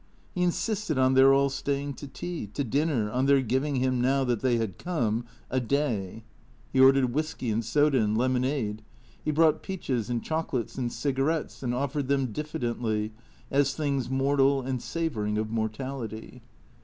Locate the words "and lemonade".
8.07-8.81